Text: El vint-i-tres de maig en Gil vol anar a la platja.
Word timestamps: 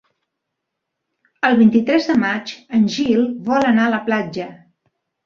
El 1.49 1.57
vint-i-tres 1.59 2.07
de 2.11 2.15
maig 2.21 2.53
en 2.79 2.87
Gil 2.95 3.21
vol 3.51 3.69
anar 3.73 3.85
a 3.89 3.93
la 3.97 4.01
platja. 4.09 4.49